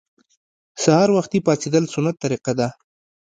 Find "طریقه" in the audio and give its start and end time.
2.23-2.51